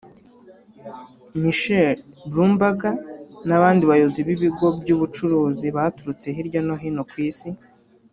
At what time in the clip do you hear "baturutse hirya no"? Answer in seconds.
5.77-6.75